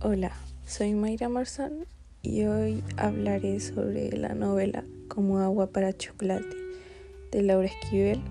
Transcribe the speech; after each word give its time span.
Hola, 0.00 0.30
soy 0.64 0.94
Mayra 0.94 1.28
Marzán 1.28 1.84
y 2.22 2.44
hoy 2.44 2.84
hablaré 2.96 3.58
sobre 3.58 4.16
la 4.16 4.32
novela 4.32 4.84
Como 5.08 5.40
agua 5.40 5.72
para 5.72 5.92
chocolate 5.92 6.56
de 7.32 7.42
Laura 7.42 7.66
Esquivel, 7.66 8.22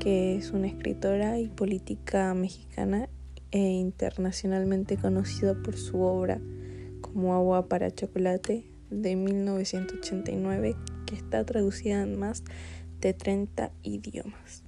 que 0.00 0.36
es 0.36 0.50
una 0.50 0.66
escritora 0.66 1.38
y 1.38 1.48
política 1.48 2.34
mexicana 2.34 3.08
e 3.52 3.58
internacionalmente 3.58 4.98
conocida 4.98 5.54
por 5.54 5.78
su 5.78 6.02
obra 6.02 6.42
Como 7.00 7.32
agua 7.32 7.68
para 7.68 7.90
chocolate 7.90 8.66
de 8.90 9.16
1989, 9.16 10.76
que 11.06 11.14
está 11.14 11.42
traducida 11.46 12.02
en 12.02 12.18
más 12.18 12.44
de 13.00 13.14
30 13.14 13.70
idiomas. 13.82 14.62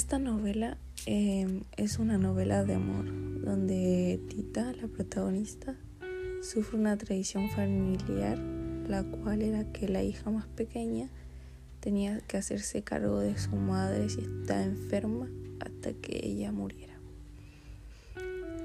Esta 0.00 0.18
novela 0.18 0.78
em, 1.04 1.60
es 1.76 1.98
una 1.98 2.16
novela 2.16 2.64
de 2.64 2.74
amor 2.74 3.04
donde 3.44 4.18
Tita, 4.30 4.72
la 4.72 4.88
protagonista, 4.88 5.76
sufre 6.40 6.78
una 6.78 6.96
tradición 6.96 7.50
familiar, 7.50 8.38
la 8.88 9.02
cual 9.02 9.42
era 9.42 9.70
que 9.72 9.90
la 9.90 10.02
hija 10.02 10.30
más 10.30 10.46
pequeña 10.46 11.10
tenía 11.80 12.18
que 12.20 12.38
hacerse 12.38 12.82
cargo 12.82 13.20
de 13.20 13.36
su 13.36 13.54
madre 13.56 14.08
si 14.08 14.22
estaba 14.22 14.62
enferma 14.62 15.28
hasta 15.60 15.92
que 15.92 16.18
ella 16.24 16.50
muriera. 16.50 16.94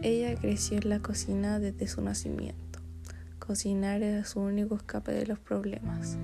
Ella 0.03 0.35
creció 0.39 0.77
en 0.77 0.87
la 0.87 1.01
cocina 1.01 1.59
desde 1.59 1.89
su 1.89 2.01
nacimiento. 2.01 2.79
Cocinar 3.39 4.03
era 4.03 4.23
su 4.23 4.39
único 4.39 4.77
escape 4.77 5.11
de 5.11 5.27
los 5.27 5.39
problemas 5.39 6.17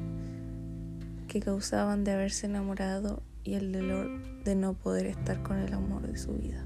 que 1.27 1.41
causaban 1.41 2.05
de 2.05 2.11
haberse 2.11 2.45
enamorado 2.45 3.21
y 3.43 3.55
el 3.55 3.71
dolor 3.71 4.21
de 4.43 4.55
no 4.55 4.73
poder 4.73 5.07
estar 5.07 5.41
con 5.43 5.57
el 5.57 5.73
amor 5.73 6.07
de 6.07 6.17
su 6.17 6.33
vida. 6.33 6.65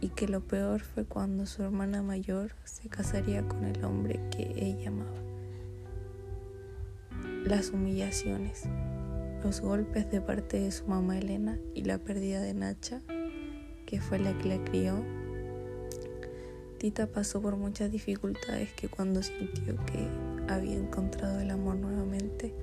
Y 0.00 0.10
que 0.10 0.28
lo 0.28 0.40
peor 0.40 0.80
fue 0.80 1.04
cuando 1.04 1.46
su 1.46 1.62
hermana 1.62 2.02
mayor 2.02 2.52
se 2.64 2.88
casaría 2.88 3.46
con 3.46 3.64
el 3.64 3.84
hombre 3.84 4.20
que 4.30 4.52
ella 4.56 4.88
amaba. 4.88 5.22
Las 7.44 7.70
humillaciones, 7.70 8.64
los 9.42 9.60
golpes 9.60 10.10
de 10.10 10.20
parte 10.20 10.60
de 10.60 10.70
su 10.70 10.86
mamá 10.86 11.18
Elena 11.18 11.58
y 11.74 11.82
la 11.82 11.98
pérdida 11.98 12.40
de 12.40 12.54
Nacha, 12.54 13.02
que 13.86 14.00
fue 14.00 14.18
la 14.18 14.36
que 14.38 14.48
la 14.48 14.64
crió. 14.64 15.02
Tita 16.78 17.08
pasó 17.08 17.42
por 17.42 17.56
muchas 17.56 17.90
dificultades 17.90 18.72
que 18.74 18.88
cuando 18.88 19.22
sintió 19.22 19.76
que 19.86 20.08
había 20.48 20.76
encontrado 20.76 21.40
el 21.40 21.50
amor 21.50 21.76
nuevamente, 21.76 22.54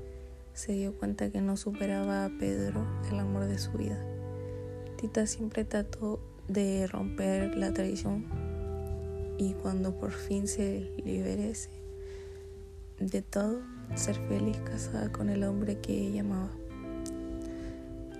se 0.56 0.72
dio 0.72 0.94
cuenta 0.94 1.30
que 1.30 1.42
no 1.42 1.58
superaba 1.58 2.26
a 2.26 2.30
Pedro, 2.30 2.88
el 3.12 3.20
amor 3.20 3.46
de 3.46 3.58
su 3.58 3.74
vida. 3.74 4.02
Tita 4.96 5.28
siempre 5.28 5.66
trató 5.66 6.22
de 6.48 6.88
romper 6.88 7.58
la 7.58 7.74
tradición 7.74 8.26
y 9.38 9.54
cuando 9.54 10.00
por 10.00 10.12
fin 10.12 10.48
se 10.48 10.90
liberese 11.04 11.70
de 13.00 13.22
todo, 13.22 13.62
ser 13.96 14.16
feliz 14.30 14.58
casada 14.60 15.12
con 15.12 15.30
el 15.30 15.44
hombre 15.44 15.82
que 15.82 15.92
ella 15.92 16.22
amaba. 16.22 16.52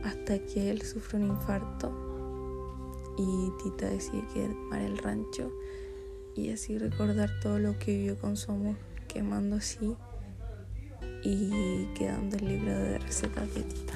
Hasta 0.04 0.38
que 0.40 0.70
él 0.70 0.82
sufre 0.82 1.18
un 1.18 1.28
infarto 1.28 1.90
y 3.18 3.64
Tita 3.64 3.90
decide 3.90 4.28
quemar 4.34 4.82
el 4.82 4.98
rancho 4.98 5.54
y 6.36 6.52
así 6.52 6.78
recordar 6.78 7.30
todo 7.42 7.60
lo 7.60 7.80
que 7.80 7.96
vivió 7.96 8.18
con 8.18 8.36
su 8.36 8.52
amor, 8.52 8.76
quemando 9.08 9.56
así 9.56 9.96
y 11.26 11.88
quedando 11.96 12.38
el 12.38 12.48
libro 12.48 12.72
de 12.72 13.00
recetas 13.00 13.54
de 13.56 13.64
Tita. 13.64 13.94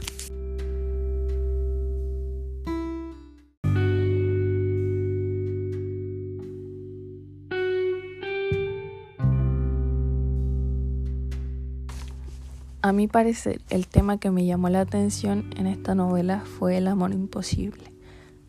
A 12.81 12.93
mi 12.93 13.07
parecer, 13.07 13.61
el 13.69 13.87
tema 13.87 14.19
que 14.19 14.31
me 14.31 14.45
llamó 14.45 14.69
la 14.69 14.81
atención 14.81 15.53
en 15.57 15.67
esta 15.67 15.93
novela 15.93 16.43
fue 16.57 16.77
el 16.77 16.87
amor 16.87 17.11
imposible, 17.13 17.93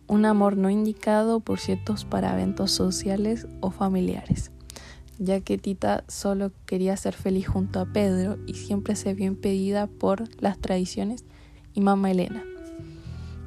un 0.07 0.25
amor 0.25 0.57
no 0.57 0.71
indicado 0.71 1.41
por 1.41 1.59
ciertos 1.59 2.07
paraventos 2.07 2.71
sociales 2.71 3.47
o 3.61 3.71
familiares 3.71 4.51
ya 5.21 5.41
que 5.41 5.59
Tita 5.59 6.03
solo 6.09 6.51
quería 6.65 6.97
ser 6.97 7.15
feliz 7.15 7.47
junto 7.47 7.79
a 7.79 7.87
Pedro 7.87 8.39
y 8.47 8.55
siempre 8.55 8.97
se 8.97 9.15
vio 9.15 9.27
impedida 9.27 9.87
por 9.87 10.25
las 10.41 10.59
tradiciones 10.59 11.25
y 11.75 11.83
mamá 11.83 12.11
Elena. 12.11 12.43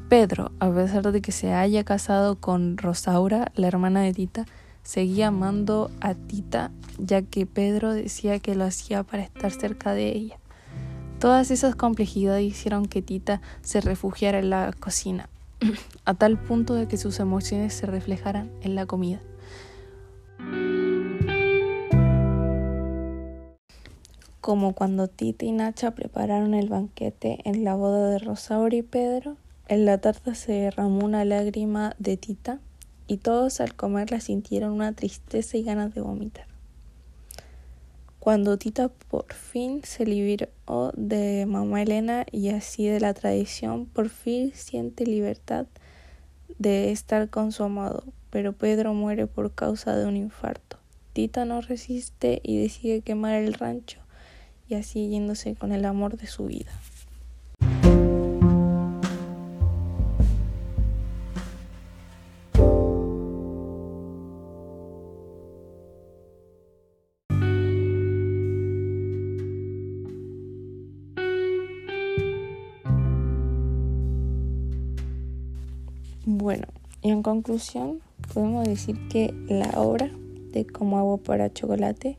Pedro, 0.07 0.51
a 0.59 0.69
pesar 0.72 1.11
de 1.11 1.22
que 1.22 1.31
se 1.31 1.53
haya 1.53 1.84
casado 1.84 2.35
con 2.35 2.78
Rosaura, 2.78 3.51
la 3.56 3.67
hermana 3.67 4.01
de 4.01 4.13
Tita, 4.13 4.45
seguía 4.84 5.29
amando 5.29 5.89
a 6.00 6.13
Tita, 6.13 6.72
ya 7.00 7.23
que 7.23 7.47
Pedro 7.47 7.91
decía 7.94 8.38
que 8.38 8.53
lo 8.53 8.66
hacía 8.66 9.01
para 9.01 9.23
estar 9.23 9.51
cerca 9.51 9.94
de 9.94 10.09
ella. 10.09 10.38
Todas 11.19 11.50
esas 11.50 11.75
complejidades 11.75 12.44
hicieron 12.44 12.85
que 12.85 13.01
Tita 13.01 13.41
se 13.63 13.81
refugiara 13.81 14.38
en 14.38 14.51
la 14.51 14.73
cocina, 14.79 15.28
a 16.05 16.13
tal 16.13 16.38
punto 16.38 16.75
de 16.75 16.88
que 16.88 16.97
sus 16.97 17.19
emociones 17.19 17.73
se 17.73 17.88
reflejaran 17.88 18.51
en 18.61 18.75
la 18.75 18.85
comida. 18.85 19.19
Como 24.43 24.73
cuando 24.73 25.07
Tita 25.07 25.45
y 25.45 25.53
Nacha 25.53 25.91
prepararon 25.91 26.53
el 26.53 26.67
banquete 26.67 27.39
en 27.45 27.63
la 27.63 27.75
boda 27.75 28.09
de 28.09 28.19
Rosaura 28.19 28.75
y 28.75 28.81
Pedro, 28.81 29.37
en 29.69 29.85
la 29.85 29.99
tarta 29.99 30.35
se 30.35 30.51
derramó 30.51 31.05
una 31.05 31.23
lágrima 31.23 31.95
de 31.97 32.17
Tita 32.17 32.59
y 33.07 33.19
todos 33.19 33.61
al 33.61 33.73
comerla 33.73 34.19
sintieron 34.19 34.73
una 34.73 34.91
tristeza 34.91 35.55
y 35.55 35.63
ganas 35.63 35.95
de 35.95 36.01
vomitar. 36.01 36.45
Cuando 38.19 38.57
Tita 38.57 38.89
por 38.89 39.31
fin 39.33 39.79
se 39.85 40.05
liberó 40.05 40.49
de 40.93 41.45
mamá 41.47 41.81
Elena 41.81 42.25
y 42.29 42.49
así 42.49 42.85
de 42.85 42.99
la 42.99 43.13
tradición, 43.13 43.85
por 43.85 44.09
fin 44.09 44.51
siente 44.53 45.05
libertad 45.05 45.67
de 46.59 46.91
estar 46.91 47.29
con 47.29 47.53
su 47.53 47.63
amado, 47.63 48.03
pero 48.29 48.51
Pedro 48.51 48.93
muere 48.93 49.25
por 49.25 49.53
causa 49.53 49.95
de 49.95 50.05
un 50.05 50.17
infarto. 50.17 50.79
Tita 51.13 51.45
no 51.45 51.61
resiste 51.61 52.41
y 52.43 52.61
decide 52.61 52.99
quemar 52.99 53.35
el 53.35 53.53
rancho 53.53 54.03
y 54.68 54.75
así 54.75 55.09
yéndose 55.09 55.56
con 55.56 55.72
el 55.72 55.85
amor 55.85 56.18
de 56.18 56.28
su 56.28 56.46
vida. 56.46 56.72
Bueno, 76.25 76.68
y 77.02 77.09
en 77.09 77.22
conclusión, 77.22 78.02
podemos 78.34 78.68
decir 78.68 78.97
que 79.09 79.34
la 79.47 79.69
obra 79.79 80.09
de 80.52 80.66
Como 80.66 80.97
agua 80.97 81.18
para 81.18 81.52
chocolate 81.52 82.18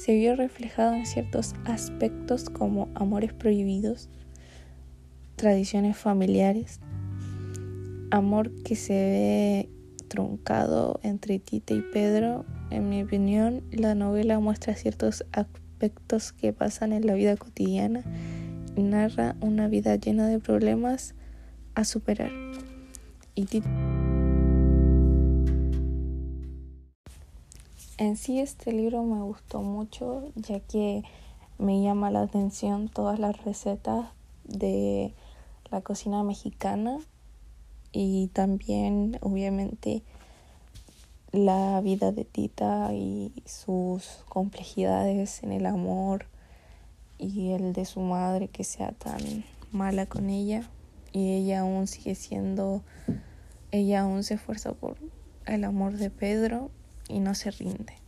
se 0.00 0.14
vio 0.14 0.34
reflejado 0.34 0.94
en 0.94 1.04
ciertos 1.04 1.54
aspectos 1.66 2.48
como 2.48 2.88
amores 2.94 3.34
prohibidos, 3.34 4.08
tradiciones 5.36 5.94
familiares, 5.98 6.80
amor 8.10 8.50
que 8.62 8.76
se 8.76 8.94
ve 8.94 9.68
truncado 10.08 11.00
entre 11.02 11.38
Tita 11.38 11.74
y 11.74 11.82
Pedro. 11.82 12.46
En 12.70 12.88
mi 12.88 13.02
opinión, 13.02 13.62
la 13.72 13.94
novela 13.94 14.40
muestra 14.40 14.74
ciertos 14.74 15.26
aspectos 15.32 16.32
que 16.32 16.54
pasan 16.54 16.94
en 16.94 17.06
la 17.06 17.12
vida 17.12 17.36
cotidiana 17.36 18.02
y 18.76 18.82
narra 18.82 19.36
una 19.42 19.68
vida 19.68 19.96
llena 19.96 20.28
de 20.28 20.38
problemas 20.38 21.14
a 21.74 21.84
superar. 21.84 22.30
Y 23.34 23.44
En 28.00 28.16
sí 28.16 28.40
este 28.40 28.72
libro 28.72 29.02
me 29.02 29.20
gustó 29.20 29.60
mucho 29.60 30.32
ya 30.34 30.58
que 30.58 31.02
me 31.58 31.82
llama 31.82 32.10
la 32.10 32.22
atención 32.22 32.88
todas 32.88 33.18
las 33.18 33.44
recetas 33.44 34.06
de 34.44 35.12
la 35.70 35.82
cocina 35.82 36.22
mexicana 36.22 36.96
y 37.92 38.28
también 38.28 39.18
obviamente 39.20 40.02
la 41.30 41.82
vida 41.82 42.10
de 42.10 42.24
Tita 42.24 42.94
y 42.94 43.34
sus 43.44 44.24
complejidades 44.30 45.42
en 45.42 45.52
el 45.52 45.66
amor 45.66 46.24
y 47.18 47.50
el 47.50 47.74
de 47.74 47.84
su 47.84 48.00
madre 48.00 48.48
que 48.48 48.64
sea 48.64 48.92
tan 48.92 49.44
mala 49.72 50.06
con 50.06 50.30
ella. 50.30 50.70
Y 51.12 51.34
ella 51.34 51.60
aún 51.60 51.86
sigue 51.86 52.14
siendo 52.14 52.82
ella 53.72 54.00
aún 54.00 54.24
se 54.24 54.34
esfuerza 54.34 54.72
por 54.72 54.96
el 55.44 55.64
amor 55.64 55.98
de 55.98 56.08
Pedro 56.08 56.70
y 57.10 57.20
no 57.20 57.34
se 57.34 57.50
rinde. 57.50 57.99